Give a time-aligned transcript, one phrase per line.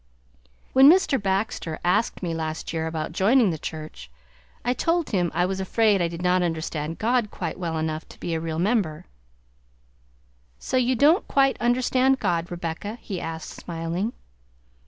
[0.73, 1.21] When Mr.
[1.21, 4.09] Baxter asked me last year about joining the church,
[4.65, 8.19] I told him I was afraid I did not understand God quite well enough to
[8.19, 9.05] be a real member.
[10.57, 14.13] "So you don't quite understand God, Rebecca?" he asked, smiling.